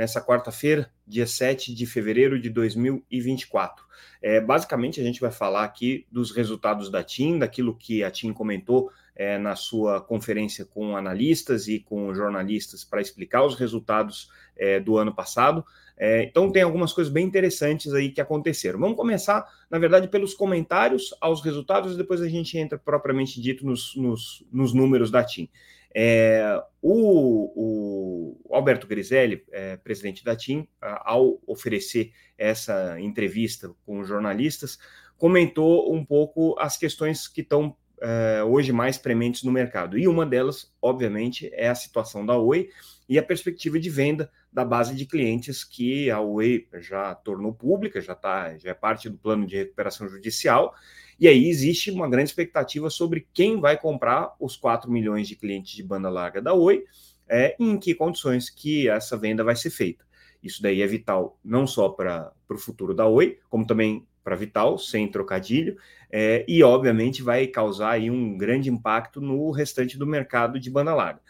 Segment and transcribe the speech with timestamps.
[0.00, 3.84] nessa quarta-feira, dia 7 de fevereiro de 2024.
[4.22, 8.32] É, basicamente, a gente vai falar aqui dos resultados da TIM, daquilo que a TIM
[8.32, 14.80] comentou é, na sua conferência com analistas e com jornalistas para explicar os resultados é,
[14.80, 15.62] do ano passado.
[15.98, 18.80] É, então tem algumas coisas bem interessantes aí que aconteceram.
[18.80, 23.94] Vamos começar, na verdade, pelos comentários aos resultados, depois a gente entra propriamente dito nos,
[23.96, 25.46] nos, nos números da TIM.
[25.94, 34.78] É, o, o, Alberto Griselli, é, presidente da TIM, ao oferecer essa entrevista com jornalistas,
[35.18, 39.98] comentou um pouco as questões que estão é, hoje mais prementes no mercado.
[39.98, 42.70] E uma delas, obviamente, é a situação da Oi
[43.08, 48.00] e a perspectiva de venda da base de clientes que a Oi já tornou pública,
[48.00, 50.74] já, tá, já é parte do plano de recuperação judicial.
[51.20, 55.72] E aí existe uma grande expectativa sobre quem vai comprar os 4 milhões de clientes
[55.72, 56.84] de banda larga da Oi
[57.28, 60.02] é, e em que condições que essa venda vai ser feita.
[60.42, 64.78] Isso daí é vital não só para o futuro da Oi, como também para Vital,
[64.78, 65.76] sem trocadilho,
[66.10, 70.94] é, e obviamente vai causar aí um grande impacto no restante do mercado de banda
[70.94, 71.20] larga.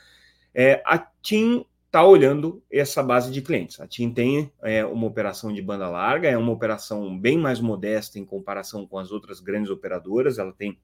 [0.55, 3.81] É, a TIM está olhando essa base de clientes.
[3.81, 8.17] A TIM tem é, uma operação de banda larga, é uma operação bem mais modesta
[8.17, 10.79] em comparação com as outras grandes operadoras, ela tem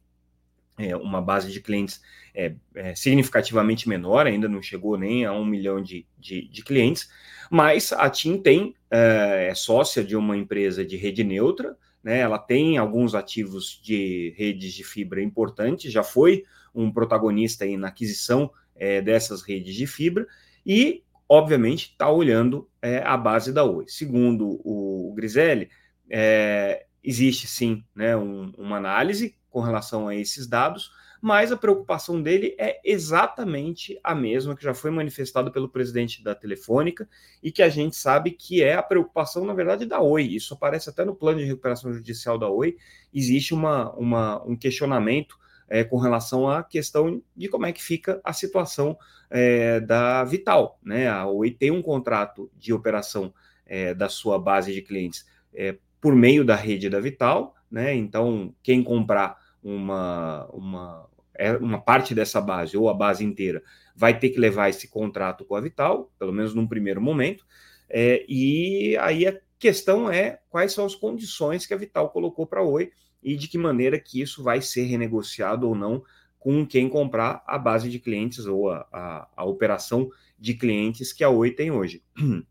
[0.77, 2.03] é, uma base de clientes
[2.35, 7.09] é, é, significativamente menor, ainda não chegou nem a um milhão de, de, de clientes,
[7.49, 12.39] mas a TIM tem, é, é sócia de uma empresa de rede neutra, né, ela
[12.39, 16.43] tem alguns ativos de redes de fibra importantes, já foi
[16.75, 20.27] um protagonista aí na aquisição é, dessas redes de fibra,
[20.67, 23.85] e, obviamente, está olhando é, a base da Oi.
[23.87, 25.71] Segundo o Griselli,
[26.11, 30.91] é, existe sim né, um, uma análise com relação a esses dados,
[31.23, 36.35] mas a preocupação dele é exatamente a mesma que já foi manifestada pelo presidente da
[36.35, 37.09] Telefônica
[37.43, 40.25] e que a gente sabe que é a preocupação, na verdade, da Oi.
[40.25, 42.77] Isso aparece até no plano de recuperação judicial da Oi.
[43.15, 45.39] Existe uma, uma um questionamento
[45.69, 48.97] é, com relação à questão de como é que fica a situação
[49.31, 50.79] é, da Vital.
[50.83, 51.09] Né?
[51.09, 53.33] A Oi tem um contrato de operação
[53.65, 57.95] é, da sua base de clientes é, por meio da rede da Vital, né?
[57.95, 63.63] então quem comprar uma, uma, é, uma parte dessa base ou a base inteira
[63.95, 67.45] vai ter que levar esse contrato com a Vital, pelo menos num primeiro momento,
[67.89, 72.61] é, e aí a questão é quais são as condições que a Vital colocou para
[72.61, 72.93] a Oi
[73.27, 76.05] e de que maneira que isso vai ser renegociado ou não
[76.39, 81.25] com quem comprar a base de clientes ou a, a, a operação de clientes que
[81.25, 82.03] a Oi tem hoje.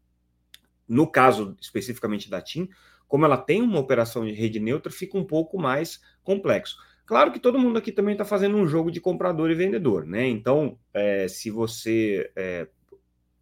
[0.87, 2.69] No caso especificamente da TIM,
[3.07, 6.77] como ela tem uma operação de rede neutra, fica um pouco mais complexo.
[7.07, 10.27] Claro que todo mundo aqui também está fazendo um jogo de comprador e vendedor, né?
[10.27, 12.67] Então, é, se você é,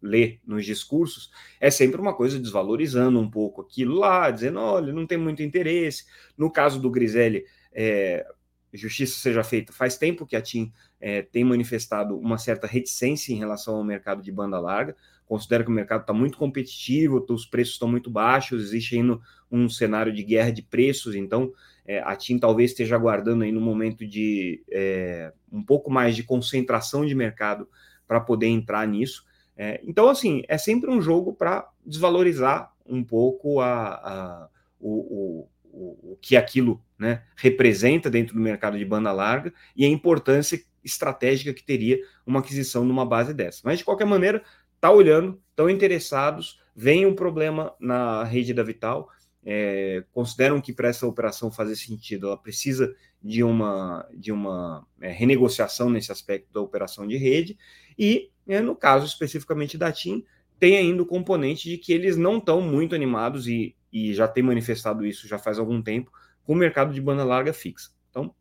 [0.04, 5.06] lê nos discursos, é sempre uma coisa desvalorizando um pouco aquilo lá, dizendo, olha, não
[5.06, 6.04] tem muito interesse.
[6.36, 8.26] No caso do Griselli, é,
[8.72, 13.38] justiça seja feita, faz tempo que a TIM é, tem manifestado uma certa reticência em
[13.38, 17.74] relação ao mercado de banda larga, considera que o mercado está muito competitivo, os preços
[17.74, 19.18] estão muito baixos, existe ainda
[19.50, 21.52] um cenário de guerra de preços, então
[21.86, 26.22] é, a TIM talvez esteja aguardando aí no momento de é, um pouco mais de
[26.22, 27.68] concentração de mercado
[28.06, 29.24] para poder entrar nisso.
[29.56, 34.48] É, então, assim, é sempre um jogo para desvalorizar um pouco a, a
[34.80, 39.88] o, o, o, que aquilo né, representa dentro do mercado de banda larga e a
[39.88, 43.62] importância estratégica que teria uma aquisição numa base dessa.
[43.64, 44.42] Mas, de qualquer maneira,
[44.74, 49.08] está olhando, estão interessados, vem um problema na rede da Vital,
[49.44, 55.10] é, consideram que para essa operação fazer sentido, ela precisa de uma, de uma é,
[55.10, 57.58] renegociação nesse aspecto da operação de rede,
[57.98, 60.24] e é, no caso especificamente da TIM,
[60.58, 64.42] tem ainda o componente de que eles não estão muito animados e, e já tem
[64.42, 66.10] manifestado isso já faz algum tempo
[66.44, 67.90] com o mercado de banda larga fixa.
[68.10, 68.34] Então,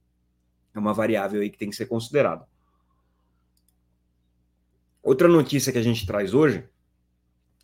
[0.73, 2.47] é uma variável aí que tem que ser considerada.
[5.01, 6.65] Outra notícia que a gente traz hoje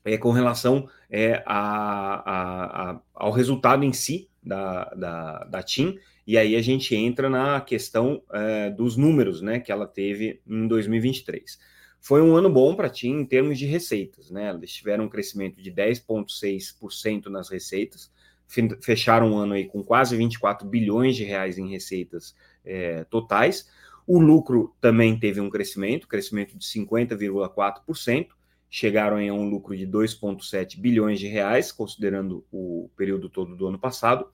[0.03, 5.97] é com relação é, a, a, a, ao resultado em si da, da, da TIM,
[6.25, 10.67] e aí a gente entra na questão é, dos números né, que ela teve em
[10.67, 11.57] 2023.
[11.99, 14.49] Foi um ano bom para a TIM em termos de receitas, né?
[14.49, 18.09] Eles tiveram um crescimento de 10,6% nas receitas,
[18.81, 23.69] fecharam o ano aí com quase 24 bilhões de reais em receitas é, totais.
[24.07, 28.27] O lucro também teve um crescimento, crescimento de 50,4%,
[28.69, 33.79] chegaram a um lucro de 2,7 bilhões de reais, considerando o período todo do ano
[33.79, 34.27] passado.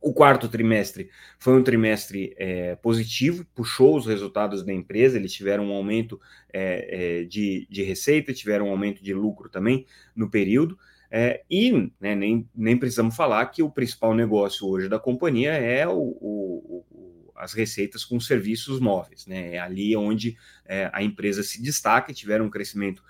[0.00, 1.08] O quarto trimestre
[1.38, 6.20] foi um trimestre é, positivo, puxou os resultados da empresa, eles tiveram um aumento
[6.52, 10.78] é, é, de, de receita, tiveram um aumento de lucro também no período.
[11.10, 15.86] É, e né, nem, nem precisamos falar que o principal negócio hoje da companhia é
[15.88, 19.26] o, o, o, as receitas com serviços móveis.
[19.26, 19.54] Né?
[19.54, 20.36] É ali onde
[20.66, 23.02] é, a empresa se destaca, tiveram um crescimento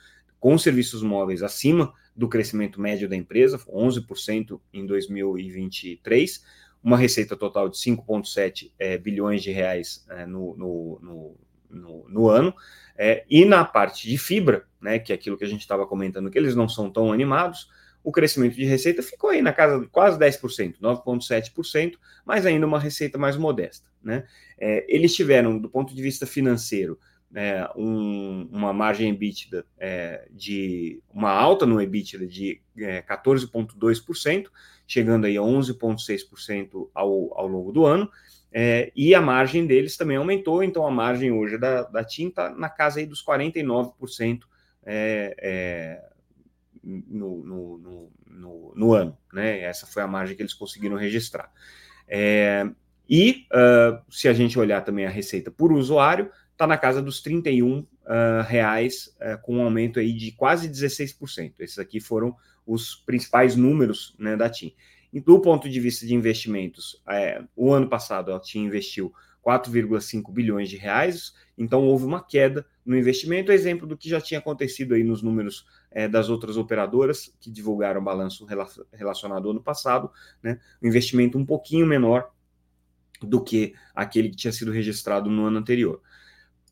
[0.44, 6.44] com serviços móveis acima do crescimento médio da empresa, 11% em 2023
[6.82, 11.38] uma receita total de 5,7 é, bilhões de reais é, no, no,
[11.70, 12.54] no, no, ano.
[12.94, 16.30] É, e na parte de fibra, né, que é aquilo que a gente estava comentando,
[16.30, 17.70] que eles não são tão animados,
[18.02, 22.78] o crescimento de receita ficou aí na casa de quase 10%, 9,7%, mas ainda uma
[22.78, 23.88] receita mais modesta.
[24.02, 24.26] Né?
[24.58, 26.98] Eles tiveram, do ponto de vista financeiro,
[27.34, 34.46] é, um, uma margem EBITDA é, de uma alta no EBITDA de é, 14,2%,
[34.86, 38.08] chegando aí a 11,6% ao, ao longo do ano,
[38.52, 42.68] é, e a margem deles também aumentou, então a margem hoje da, da está na
[42.68, 44.42] casa aí dos 49%
[44.86, 46.04] é, é,
[46.84, 49.60] no, no, no, no, ano, né?
[49.60, 51.50] Essa foi a margem que eles conseguiram registrar.
[53.08, 57.20] E uh, se a gente olhar também a receita por usuário, está na casa dos
[57.20, 61.54] 31 uh, ah, reais, uh, com um aumento aí de quase 16%.
[61.58, 62.34] Esses aqui foram
[62.64, 64.72] os principais números né, da TIM.
[65.24, 69.12] Do ponto de vista de investimentos, é, o ano passado a TIM investiu
[69.44, 74.40] 4,5 bilhões de reais, então houve uma queda no investimento, exemplo do que já tinha
[74.40, 78.46] acontecido aí nos números é, das outras operadoras que divulgaram balanço
[78.92, 80.10] relacionado ao ano passado,
[80.42, 80.58] né?
[80.82, 82.32] Um investimento um pouquinho menor
[83.20, 86.00] do que aquele que tinha sido registrado no ano anterior.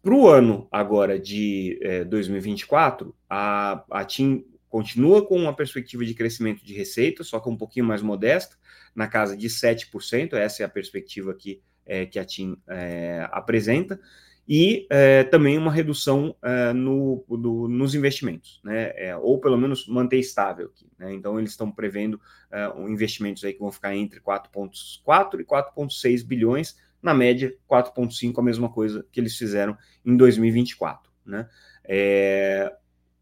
[0.03, 6.13] Para o ano agora de é, 2024, a, a TIM continua com uma perspectiva de
[6.13, 8.57] crescimento de receita, só que um pouquinho mais modesta,
[8.97, 14.01] na casa de 7%, essa é a perspectiva que, é, que a TIM é, apresenta,
[14.49, 16.35] e é, também uma redução
[16.75, 18.93] no, do, nos investimentos, né?
[18.97, 20.91] É, ou pelo menos manter estável aqui.
[20.99, 21.15] Né?
[21.15, 22.21] Então, eles estão prevendo
[22.89, 28.69] investimentos aí que vão ficar entre 4,4 e 4,6 bilhões, na média 4,5, a mesma
[28.69, 31.11] coisa que eles fizeram em 2024.
[31.27, 31.49] Né?
[31.85, 32.73] É,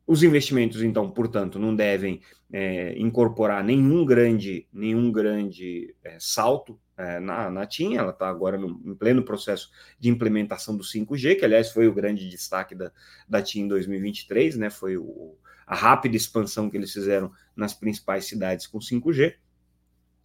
[0.07, 2.21] os investimentos, então, portanto, não devem
[2.53, 8.59] é, incorporar nenhum grande, nenhum grande é, salto é, na, na TIM, ela está agora
[8.59, 12.93] no, em pleno processo de implementação do 5G, que aliás foi o grande destaque da,
[13.29, 14.69] da TIM em 2023, né?
[14.69, 15.37] Foi o,
[15.67, 19.37] a rápida expansão que eles fizeram nas principais cidades com 5G.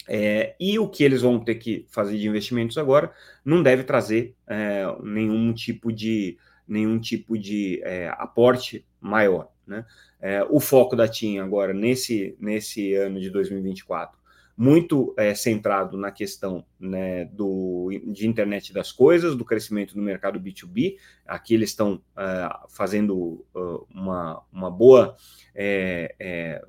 [0.07, 3.11] É, e o que eles vão ter que fazer de investimentos agora
[3.43, 6.37] não deve trazer é, nenhum tipo de
[6.67, 9.49] nenhum tipo de é, aporte maior.
[9.67, 9.85] Né?
[10.19, 14.17] É, o foco da TIM agora nesse, nesse ano de 2024
[14.57, 20.39] muito é, centrado na questão né, do, de internet das coisas, do crescimento do mercado
[20.39, 20.95] B2B.
[21.25, 25.15] Aqui eles estão uh, fazendo uh, uma, uma boa
[25.53, 26.65] é, é,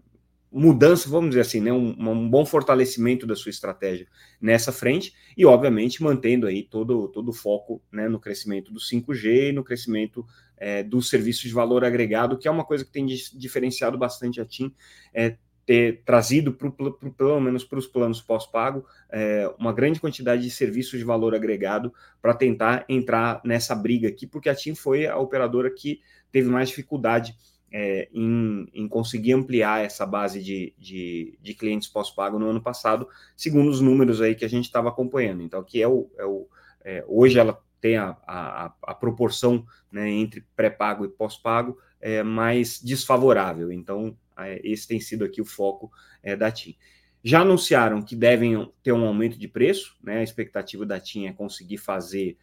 [0.56, 4.06] mudança, vamos dizer assim, né, um, um, bom fortalecimento da sua estratégia
[4.40, 9.50] nessa frente e, obviamente, mantendo aí todo, todo o foco né, no crescimento do 5G
[9.50, 13.04] e no crescimento é, dos serviços de valor agregado, que é uma coisa que tem
[13.04, 14.74] diferenciado bastante a TIM,
[15.12, 15.36] é,
[15.66, 20.50] ter trazido, pro, pro, pelo menos para os planos pós-pago, é, uma grande quantidade de
[20.50, 25.18] serviços de valor agregado para tentar entrar nessa briga aqui, porque a TIM foi a
[25.18, 26.00] operadora que
[26.32, 27.36] teve mais dificuldade
[27.72, 33.08] é, em, em, conseguir ampliar essa base de, de, de clientes pós-pago no ano passado,
[33.36, 35.42] segundo os números aí que a gente estava acompanhando.
[35.42, 36.48] Então, que é o, é o
[36.84, 42.80] é, hoje ela tem a, a, a proporção né, entre pré-pago e pós-pago é, mais
[42.80, 43.72] desfavorável.
[43.72, 45.90] Então, é, esse tem sido aqui o foco
[46.22, 46.76] é, da TIM.
[47.24, 50.18] Já anunciaram que devem ter um aumento de preço, né?
[50.18, 52.38] A expectativa da TIM é conseguir fazer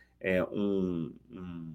[0.51, 1.73] um, um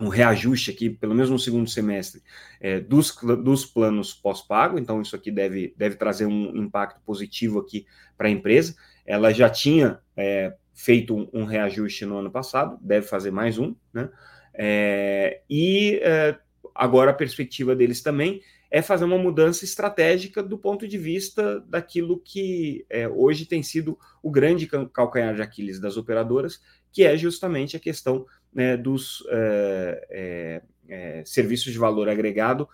[0.00, 2.22] um reajuste aqui, pelo menos no segundo semestre,
[2.58, 3.14] é, dos,
[3.44, 8.30] dos planos pós-pago, então isso aqui deve, deve trazer um impacto positivo aqui para a
[8.30, 8.74] empresa.
[9.04, 13.74] Ela já tinha é, feito um, um, reajuste no ano passado, deve fazer mais um,
[13.92, 14.08] né?
[14.54, 16.36] É, e é,
[16.74, 18.40] agora a perspectiva deles também
[18.70, 23.98] é fazer uma mudança estratégica do ponto de vista daquilo que é, hoje tem sido
[24.22, 26.60] o grande calcanhar de Aquiles das operadoras,
[26.92, 32.68] que é justamente a questão né, dos é, é, serviços de valor agregado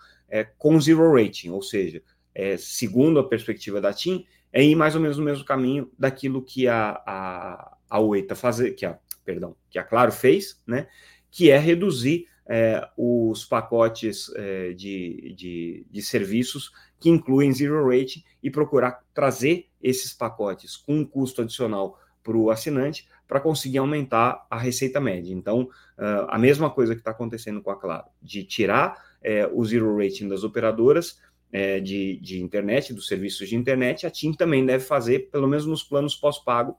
[0.57, 2.01] com zero rating, ou seja,
[2.57, 6.67] segundo a perspectiva da TIM, é ir mais ou menos no mesmo caminho daquilo que
[6.67, 10.87] a, a, a tá fazer, que a, perdão, que a Claro fez, né?
[11.29, 18.25] Que é reduzir é, os pacotes é, de, de, de, serviços que incluem zero rate
[18.41, 24.45] e procurar trazer esses pacotes com um custo adicional para o assinante para conseguir aumentar
[24.49, 25.33] a receita média.
[25.33, 25.63] Então,
[25.97, 29.97] uh, a mesma coisa que está acontecendo com a Claro, de tirar é, o zero
[29.97, 31.19] rating das operadoras
[31.51, 35.65] é, de, de internet, dos serviços de internet, a TIM também deve fazer, pelo menos
[35.65, 36.77] nos planos pós-pago,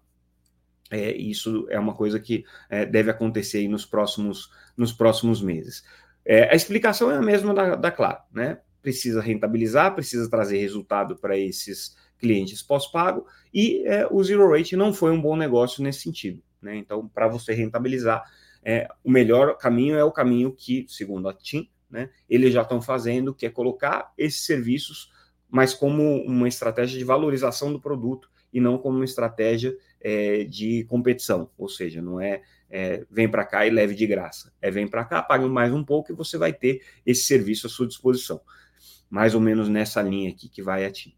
[0.91, 5.85] é, isso é uma coisa que é, deve acontecer nos próximos, nos próximos meses.
[6.25, 8.59] É, a explicação é a mesma da, da Claro, né?
[8.81, 14.93] Precisa rentabilizar, precisa trazer resultado para esses clientes pós-pago e é, o zero rate não
[14.93, 16.43] foi um bom negócio nesse sentido.
[16.61, 16.77] Né?
[16.77, 18.25] Então, para você rentabilizar,
[18.63, 22.83] é, o melhor caminho é o caminho que, segundo a TIM, né, eles já estão
[22.83, 25.11] fazendo, que é colocar esses serviços,
[25.49, 30.85] mas como uma estratégia de valorização do produto e não como uma estratégia é, de
[30.85, 34.87] competição, ou seja, não é, é vem para cá e leve de graça, é vem
[34.87, 38.41] para cá, pague mais um pouco e você vai ter esse serviço à sua disposição.
[39.09, 41.18] Mais ou menos nessa linha aqui que vai a ti.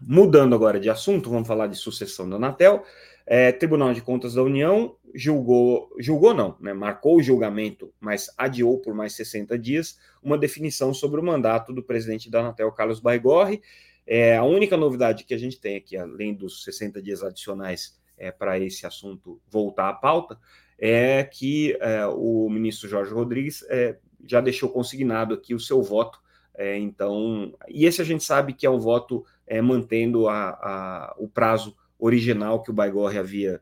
[0.00, 2.84] Mudando agora de assunto, vamos falar de sucessão da Anatel.
[3.26, 8.78] É, Tribunal de Contas da União julgou, julgou não, né, marcou o julgamento, mas adiou
[8.78, 13.60] por mais 60 dias uma definição sobre o mandato do presidente da Anatel, Carlos Baigorre,
[14.06, 18.32] é, a única novidade que a gente tem aqui, além dos 60 dias adicionais é,
[18.32, 20.38] para esse assunto voltar à pauta,
[20.78, 26.20] é que é, o ministro Jorge Rodrigues é, já deixou consignado aqui o seu voto.
[26.54, 31.14] É, então, e esse a gente sabe que é um voto é, mantendo a, a,
[31.18, 33.60] o prazo original que o Baigorre havia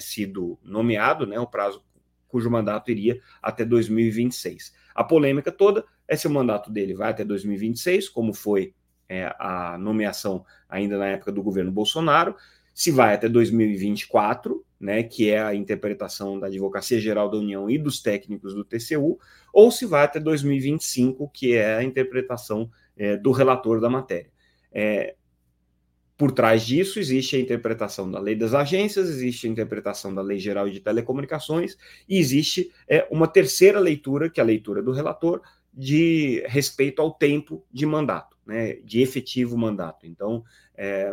[0.00, 1.84] sido nomeado, né, o prazo
[2.26, 4.74] cujo mandato iria até 2026.
[4.92, 8.74] A polêmica toda é se o mandato dele vai até 2026, como foi
[9.08, 12.34] é, a nomeação ainda na época do governo Bolsonaro,
[12.74, 17.78] se vai até 2024, né, que é a interpretação da Advocacia Geral da União e
[17.78, 19.18] dos técnicos do TCU,
[19.52, 24.30] ou se vai até 2025, que é a interpretação é, do relator da matéria.
[24.72, 25.14] É,
[26.20, 30.38] por trás disso, existe a interpretação da lei das agências, existe a interpretação da lei
[30.38, 35.40] geral de telecomunicações, e existe é, uma terceira leitura, que é a leitura do relator,
[35.72, 40.06] de respeito ao tempo de mandato né, de efetivo mandato.
[40.06, 40.44] Então,
[40.76, 41.10] é,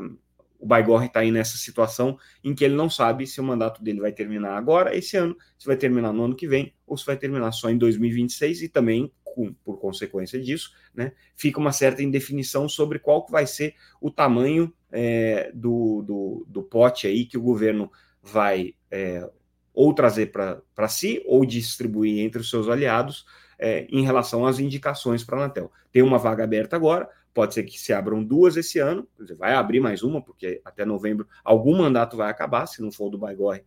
[0.60, 4.02] o Baigorre está aí nessa situação em que ele não sabe se o mandato dele
[4.02, 7.16] vai terminar agora, esse ano, se vai terminar no ano que vem, ou se vai
[7.16, 9.10] terminar só em 2026, e também,
[9.64, 15.52] por consequência disso, né, fica uma certa indefinição sobre qual vai ser o tamanho é,
[15.54, 17.92] do, do, do, pote aí que o governo
[18.22, 19.30] vai é,
[19.74, 23.26] ou trazer para si, ou distribuir entre os seus aliados,
[23.60, 25.72] é, em relação às indicações para a Anatel.
[25.92, 29.80] Tem uma vaga aberta agora, pode ser que se abram duas esse ano, vai abrir
[29.80, 33.64] mais uma, porque até novembro algum mandato vai acabar, se não for do Baigorre,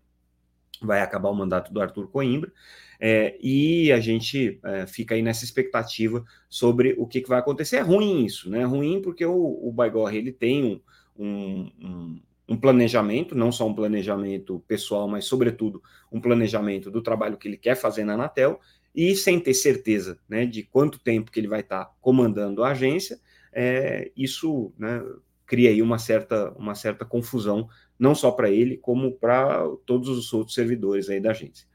[0.82, 2.52] vai acabar o mandato do Arthur Coimbra,
[2.98, 7.76] é, e a gente é, fica aí nessa expectativa sobre o que, que, vai acontecer.
[7.76, 8.60] É ruim isso, né?
[8.60, 10.80] É ruim porque o, o Baigorre ele tem um,
[11.20, 17.46] um, um, planejamento, não só um planejamento pessoal, mas sobretudo um planejamento do trabalho que
[17.46, 18.58] ele quer fazer na Anatel,
[18.94, 23.20] e sem ter certeza né, de quanto tempo que ele vai estar comandando a agência,
[23.52, 25.02] é, isso né,
[25.46, 30.32] cria aí uma certa, uma certa confusão, não só para ele, como para todos os
[30.32, 31.68] outros servidores aí da agência.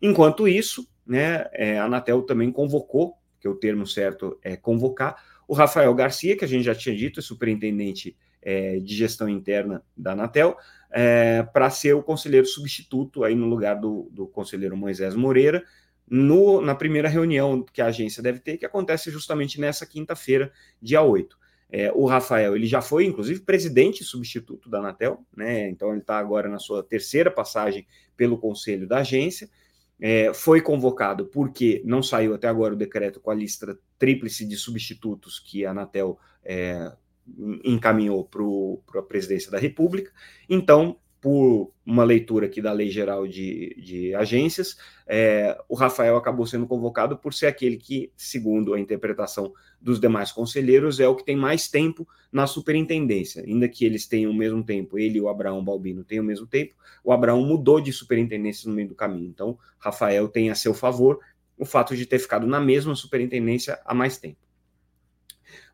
[0.00, 5.16] Enquanto isso, né, é, a Anatel também convocou, que o termo certo é convocar,
[5.48, 9.82] o Rafael Garcia, que a gente já tinha dito, é superintendente é, de gestão interna
[9.96, 10.56] da Anatel,
[10.90, 15.64] é, para ser o conselheiro substituto aí no lugar do, do conselheiro Moisés Moreira,
[16.08, 21.02] no, na primeira reunião que a agência deve ter, que acontece justamente nessa quinta-feira, dia
[21.02, 21.38] 8.
[21.72, 25.68] É, o Rafael, ele já foi, inclusive, presidente substituto da Anatel, né?
[25.68, 29.48] Então ele está agora na sua terceira passagem pelo conselho da agência.
[30.00, 34.56] É, foi convocado porque não saiu até agora o decreto com a lista tríplice de
[34.56, 36.90] substitutos que a Anatel é,
[37.64, 40.10] encaminhou para a presidência da República.
[40.48, 46.46] Então, por uma leitura aqui da Lei Geral de, de Agências, é, o Rafael acabou
[46.46, 51.24] sendo convocado por ser aquele que, segundo a interpretação dos demais conselheiros, é o que
[51.24, 53.44] tem mais tempo na superintendência.
[53.44, 56.46] Ainda que eles tenham o mesmo tempo, ele e o Abraão Balbino têm o mesmo
[56.46, 59.28] tempo, o Abraão mudou de superintendência no meio do caminho.
[59.28, 61.20] Então, Rafael tem a seu favor
[61.58, 64.49] o fato de ter ficado na mesma superintendência há mais tempo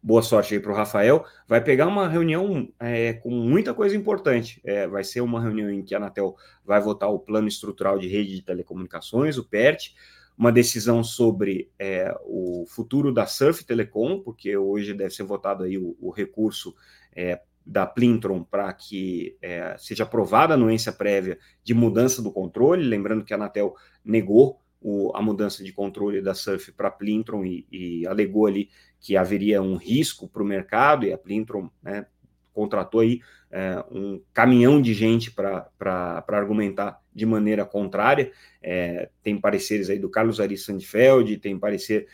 [0.03, 1.25] boa sorte aí para o Rafael.
[1.47, 4.61] Vai pegar uma reunião é, com muita coisa importante.
[4.65, 8.09] É, vai ser uma reunião em que a Anatel vai votar o Plano Estrutural de
[8.09, 9.95] Rede de Telecomunicações, o PERT,
[10.37, 15.79] uma decisão sobre é, o futuro da Surf Telecom, porque hoje deve ser votado aí
[15.79, 16.75] o, o recurso
[17.15, 22.85] é, da Plintron para que é, seja aprovada a anuência prévia de mudança do controle,
[22.85, 27.45] lembrando que a Anatel negou o, a mudança de controle da Surf para a Plintron
[27.45, 32.07] e, e, alegou ali que haveria um risco para o mercado, e a Plintron né,
[32.53, 35.71] contratou aí é, um caminhão de gente para
[36.29, 38.33] argumentar de maneira contrária.
[38.63, 42.09] É, tem pareceres aí do Carlos Ari Sandfeld, tem parecer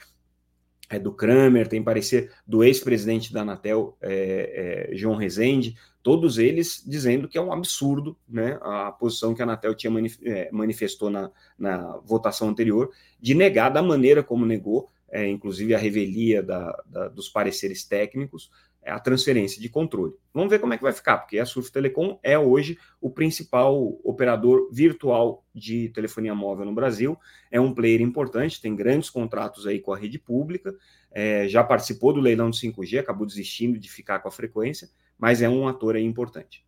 [0.93, 6.85] é, do Kramer, tem parecer do ex-presidente da Anatel, é, é, João Rezende, todos eles
[6.87, 11.09] dizendo que é um absurdo né, a posição que a Anatel tinha manif é, manifestou
[11.09, 16.83] na, na votação anterior, de negar da maneira como negou, é, inclusive a revelia da,
[16.87, 18.51] da, dos pareceres técnicos,
[18.91, 20.15] a transferência de controle.
[20.35, 24.01] Vamos ver como é que vai ficar, porque a Surf Telecom é hoje o principal
[24.03, 27.17] operador virtual de telefonia móvel no Brasil,
[27.51, 30.75] é um player importante, tem grandes contratos aí com a rede pública,
[31.13, 35.43] é, já participou do leilão de 5G, acabou desistindo de ficar com a frequência, mas
[35.43, 36.67] é um ator aí importante.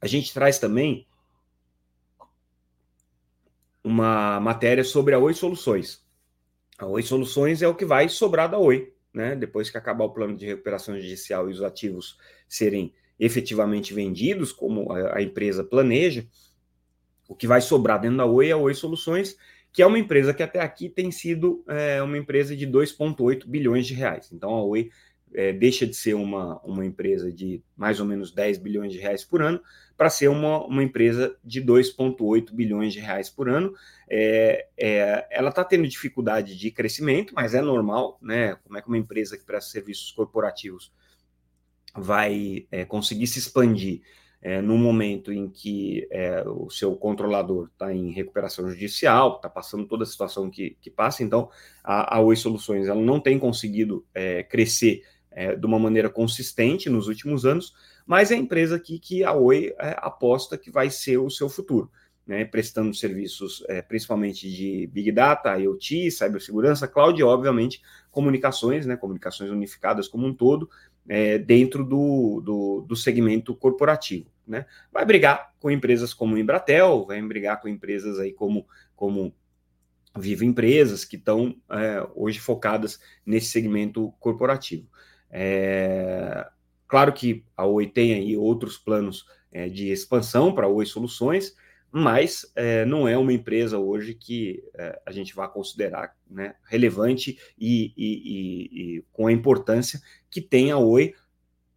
[0.00, 1.06] A gente traz também
[3.82, 6.04] uma matéria sobre a Oi Soluções.
[6.78, 10.12] A Oi Soluções é o que vai sobrar da Oi né, depois que acabar o
[10.12, 12.18] plano de recuperação judicial e os ativos
[12.48, 16.26] serem efetivamente vendidos, como a, empresa planeja,
[17.28, 19.36] o que vai sobrar dentro da Oi é a Oi Soluções,
[19.72, 23.86] que é uma empresa que até aqui tem sido é, uma empresa de 2,8 bilhões
[23.86, 24.30] de reais.
[24.32, 24.90] Então a Oi
[25.32, 29.24] é, deixa de ser uma, uma empresa de mais ou menos 10 bilhões de reais
[29.24, 29.60] por ano
[29.96, 33.74] para ser uma, uma empresa de 2,8 bilhões de reais por ano.
[34.08, 38.56] É, é, ela está tendo dificuldade de crescimento, mas é normal, né?
[38.64, 40.92] Como é que uma empresa que presta serviços corporativos
[41.96, 44.02] vai é, conseguir se expandir
[44.44, 49.86] é, no momento em que é, o seu controlador está em recuperação judicial, está passando
[49.86, 51.48] toda a situação que, que passa, então
[51.82, 55.02] a, a Oi Soluções ela não tem conseguido é, crescer
[55.34, 57.74] é, de uma maneira consistente nos últimos anos,
[58.06, 61.48] mas é a empresa aqui que a Oi é, aposta que vai ser o seu
[61.48, 61.90] futuro,
[62.26, 68.96] né, prestando serviços é, principalmente de Big Data, IoT, cibersegurança, cloud e, obviamente, comunicações, né,
[68.96, 70.70] comunicações unificadas como um todo,
[71.06, 74.26] é, dentro do, do, do, segmento corporativo.
[74.46, 74.64] Né?
[74.90, 78.66] Vai brigar com empresas como Embratel, vai brigar com empresas aí como,
[78.96, 79.34] como
[80.16, 84.88] Viva Empresas, que estão é, hoje focadas nesse segmento corporativo.
[85.30, 86.46] É,
[86.86, 91.54] claro que a Oi tem aí outros planos é, de expansão para a Oi Soluções,
[91.90, 97.38] mas é, não é uma empresa hoje que é, a gente vai considerar né, relevante
[97.56, 101.14] e, e, e, e, com a importância que tem a Oi,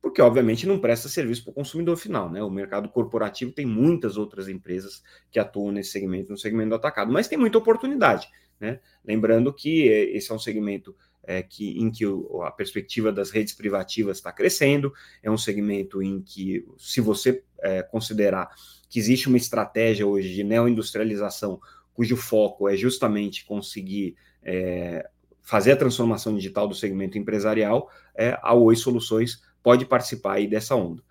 [0.02, 2.32] porque obviamente não presta serviço para o consumidor final.
[2.32, 2.42] Né?
[2.42, 7.12] O mercado corporativo tem muitas outras empresas que atuam nesse segmento, no segmento do atacado,
[7.12, 8.28] mas tem muita oportunidade.
[8.60, 8.80] Né?
[9.06, 10.96] Lembrando que é, esse é um segmento
[11.28, 16.02] é, que, em que o, a perspectiva das redes privativas está crescendo, é um segmento
[16.02, 18.50] em que, se você é, considerar
[18.90, 21.60] que existe uma estratégia hoje de neoindustrialização,
[21.94, 25.10] cujo foco é justamente conseguir é,
[25.42, 30.76] fazer a transformação digital do segmento empresarial, é, a Oi Soluções pode participar aí dessa
[30.76, 31.04] onda.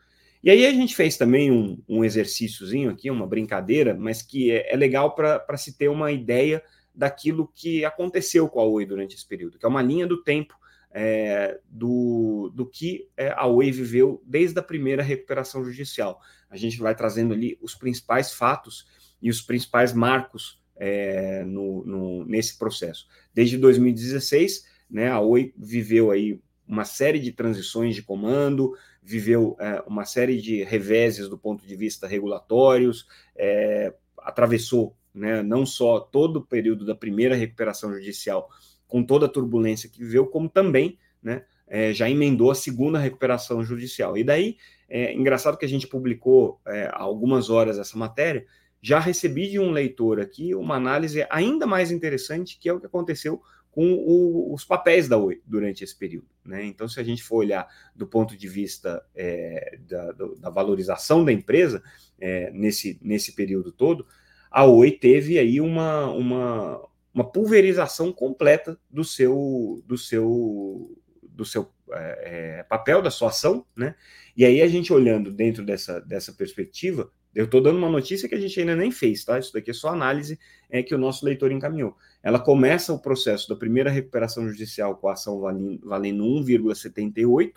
[0.42, 4.72] E aí a gente fez também um, um exercíciozinho aqui, uma brincadeira, mas que é,
[4.72, 6.62] é legal para se ter uma ideia
[6.96, 10.56] daquilo que aconteceu com a Oi durante esse período, que é uma linha do tempo
[10.90, 16.20] é, do, do que é, a Oi viveu desde a primeira recuperação judicial.
[16.48, 18.86] A gente vai trazendo ali os principais fatos
[19.20, 23.06] e os principais marcos é, no, no, nesse processo.
[23.34, 29.82] Desde 2016, né, a Oi viveu aí uma série de transições de comando, viveu é,
[29.86, 33.06] uma série de reveses do ponto de vista regulatórios,
[33.36, 38.48] é, atravessou né, não só todo o período da primeira recuperação judicial,
[38.86, 43.64] com toda a turbulência que viveu, como também né, é, já emendou a segunda recuperação
[43.64, 44.16] judicial.
[44.16, 44.56] E daí,
[44.88, 48.46] é engraçado que a gente publicou é, há algumas horas essa matéria,
[48.80, 52.86] já recebi de um leitor aqui uma análise ainda mais interessante, que é o que
[52.86, 53.42] aconteceu
[53.76, 56.28] com o, os papéis da Oi durante esse período.
[56.44, 56.64] Né?
[56.64, 61.32] Então, se a gente for olhar do ponto de vista é, da, da, valorização da
[61.32, 61.82] empresa
[62.18, 64.06] é, nesse, nesse período todo,
[64.50, 66.80] a Oi teve aí uma, uma,
[67.12, 73.64] uma pulverização completa do seu do seu do seu é, é, papel da sua ação,
[73.76, 73.94] né?
[74.36, 78.34] E aí a gente olhando dentro dessa, dessa perspectiva, eu estou dando uma notícia que
[78.34, 79.38] a gente ainda nem fez, tá?
[79.38, 80.38] Isso daqui é só análise
[80.70, 81.94] é, que o nosso leitor encaminhou.
[82.22, 87.52] Ela começa o processo da primeira recuperação judicial com a ação valendo, valendo 1,78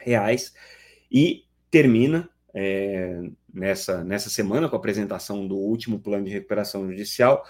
[0.00, 0.52] reais
[1.10, 7.44] e termina é, nessa, nessa semana com a apresentação do último plano de recuperação judicial,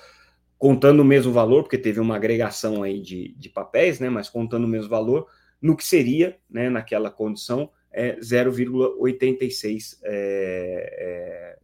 [0.58, 4.64] contando o mesmo valor, porque teve uma agregação aí de, de papéis, né, mas contando
[4.64, 5.26] o mesmo valor,
[5.60, 11.58] no que seria, né, naquela condição, é 0,86 é,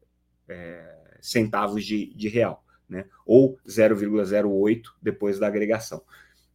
[0.49, 3.07] é, é, centavos de, de real, né?
[3.25, 6.03] ou 0,08 depois da agregação.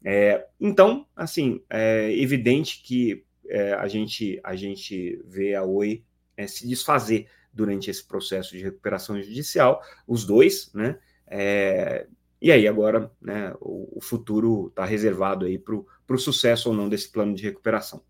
[0.05, 6.03] É, então, assim, é evidente que é, a, gente, a gente vê a Oi
[6.35, 10.97] é, se desfazer durante esse processo de recuperação judicial, os dois, né?
[11.27, 12.07] É,
[12.41, 16.89] e aí agora né, o, o futuro está reservado aí para o sucesso ou não
[16.89, 18.03] desse plano de recuperação.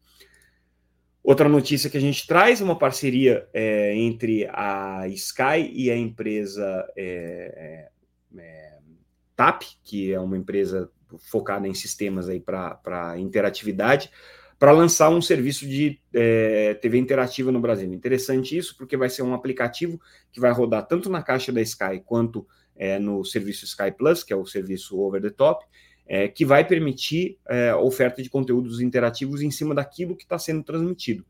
[1.23, 6.85] Outra notícia que a gente traz, uma parceria é, entre a Sky e a empresa
[6.97, 7.89] é,
[8.35, 8.79] é, é
[9.35, 10.91] TAP, que é uma empresa
[11.29, 14.11] focada em sistemas aí para interatividade,
[14.57, 17.91] para lançar um serviço de é, TV interativa no Brasil.
[17.91, 19.99] Interessante isso, porque vai ser um aplicativo
[20.31, 24.33] que vai rodar tanto na caixa da Sky quanto é, no serviço Sky Plus, que
[24.33, 25.65] é o serviço over the top,
[26.05, 30.63] é, que vai permitir é, oferta de conteúdos interativos em cima daquilo que está sendo
[30.63, 31.25] transmitido.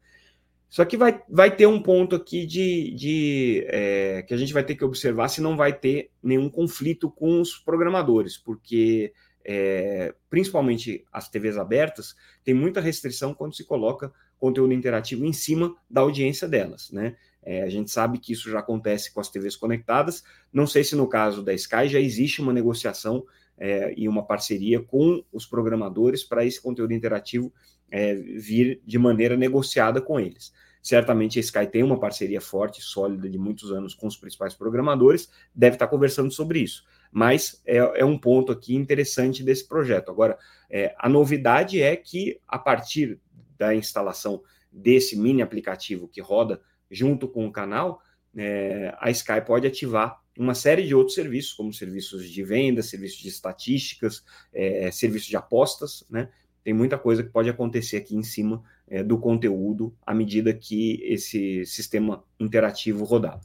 [0.70, 4.64] Só que vai, vai ter um ponto aqui de, de é, que a gente vai
[4.64, 9.14] ter que observar se não vai ter nenhum conflito com os programadores, porque
[9.46, 15.76] é, principalmente as TVs abertas, tem muita restrição quando se coloca conteúdo interativo em cima
[15.90, 17.16] da audiência delas, né?
[17.46, 20.24] É, a gente sabe que isso já acontece com as TVs conectadas.
[20.52, 23.26] Não sei se no caso da Sky já existe uma negociação
[23.58, 27.54] é, e uma parceria com os programadores para esse conteúdo interativo
[27.92, 30.54] é, vir de maneira negociada com eles.
[30.82, 35.30] Certamente a Sky tem uma parceria forte, sólida de muitos anos com os principais programadores,
[35.54, 40.10] deve estar conversando sobre isso mas é, é um ponto aqui interessante desse projeto.
[40.10, 40.36] Agora,
[40.68, 43.20] é, a novidade é que a partir
[43.56, 48.02] da instalação desse mini aplicativo que roda junto com o canal,
[48.36, 53.20] é, a Sky pode ativar uma série de outros serviços, como serviços de venda, serviços
[53.20, 56.30] de estatísticas, é, serviços de apostas, né?
[56.64, 61.00] Tem muita coisa que pode acontecer aqui em cima é, do conteúdo à medida que
[61.04, 63.40] esse sistema interativo rodar.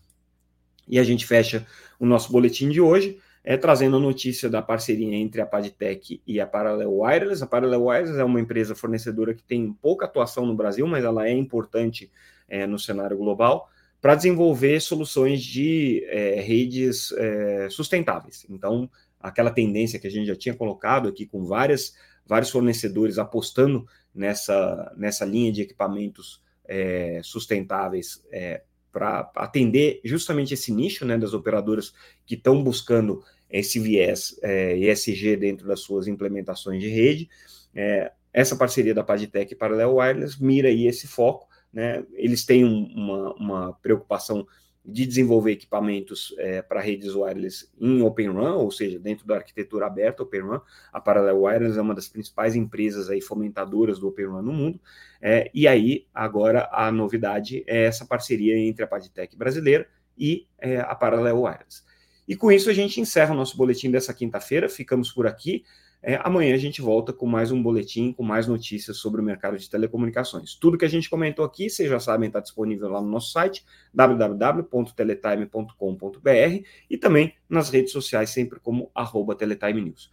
[0.87, 1.67] E a gente fecha
[1.99, 3.19] o nosso boletim de hoje
[3.49, 7.43] é, trazendo a notícia da parceria entre a Padtech e a Parallel Wireless.
[7.43, 11.27] A Parallel Wireless é uma empresa fornecedora que tem pouca atuação no Brasil, mas ela
[11.27, 12.13] é importante
[12.47, 13.71] é, no cenário global
[14.03, 18.45] para desenvolver soluções de é, redes é, sustentáveis.
[18.51, 18.87] Então,
[19.19, 21.95] aquela tendência que a gente já tinha colocado aqui com várias,
[22.27, 28.61] vários fornecedores apostando nessa, nessa linha de equipamentos é, sustentáveis é,
[28.93, 31.95] para atender justamente esse nicho né, das operadoras
[32.27, 37.29] que estão buscando esse viés é, ESG dentro das suas implementações de rede.
[37.75, 41.49] É, essa parceria da Padtech e Parallel Wireless mira aí esse foco.
[41.73, 42.05] Né?
[42.13, 44.47] Eles têm um, uma, uma preocupação
[44.85, 49.87] de desenvolver equipamentos é, para redes wireless em Open RAN, ou seja, dentro da arquitetura
[49.87, 50.63] aberta Open RAN.
[50.91, 54.81] A Parallel Wireless é uma das principais empresas aí fomentadoras do Open RAN no mundo.
[55.21, 60.81] É, e aí, agora, a novidade é essa parceria entre a Padtech brasileira e é,
[60.81, 61.83] a Parallel Wireless.
[62.29, 64.69] E com isso a gente encerra o nosso boletim dessa quinta-feira.
[64.69, 65.65] Ficamos por aqui.
[66.01, 69.59] É, amanhã a gente volta com mais um boletim, com mais notícias sobre o mercado
[69.59, 70.55] de telecomunicações.
[70.55, 73.65] Tudo que a gente comentou aqui, vocês já sabem, está disponível lá no nosso site,
[73.93, 80.09] www.teletime.com.br e também nas redes sociais, sempre como arroba Teletime News.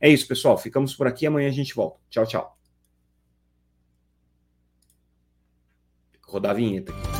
[0.00, 0.58] É isso, pessoal.
[0.58, 1.26] Ficamos por aqui.
[1.26, 2.00] Amanhã a gente volta.
[2.10, 2.58] Tchau, tchau.
[6.26, 7.19] Rodar a vinheta aqui.